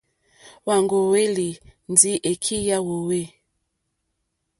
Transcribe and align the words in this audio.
Hwá 0.63 0.75
ŋwèyélì 0.85 1.49
ndí 1.91 2.11
èkí 2.31 2.55
yá 2.67 2.77
hwōhwê. 2.85 3.21